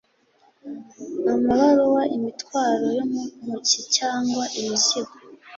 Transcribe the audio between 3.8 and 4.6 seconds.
cyangwa